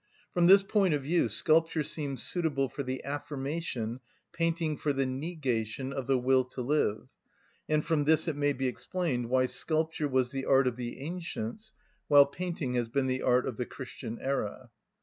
From 0.33 0.47
this 0.47 0.63
point 0.63 0.95
of 0.95 1.03
view 1.03 1.29
sculpture 1.29 1.83
seems 1.83 2.23
suitable 2.23 2.69
for 2.69 2.81
the 2.81 3.03
affirmation, 3.03 3.99
painting 4.33 4.75
for 4.75 4.93
the 4.93 5.05
negation, 5.05 5.93
of 5.93 6.07
the 6.07 6.17
will 6.17 6.43
to 6.43 6.61
live, 6.63 7.07
and 7.69 7.85
from 7.85 8.05
this 8.05 8.27
it 8.27 8.35
may 8.35 8.53
be 8.53 8.65
explained 8.65 9.29
why 9.29 9.45
sculpture 9.45 10.07
was 10.07 10.31
the 10.31 10.45
art 10.47 10.65
of 10.65 10.75
the 10.75 10.99
ancients, 11.01 11.71
while 12.07 12.25
painting 12.25 12.73
has 12.73 12.87
been 12.87 13.05
the 13.05 13.21
art 13.21 13.45
of 13.45 13.57
the 13.57 13.65
Christian 13.67 14.17
era. 14.19 14.71